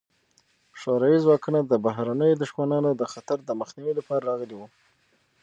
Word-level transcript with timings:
شوروي 0.81 1.17
ځواکونه 1.25 1.59
د 1.63 1.73
بهرنیو 1.85 2.39
دښمنانو 2.43 2.89
د 2.95 3.03
خطر 3.13 3.37
د 3.43 3.49
مخنیوي 3.59 3.93
لپاره 3.99 4.27
راغلي 4.29 4.55
وو. 4.55 4.67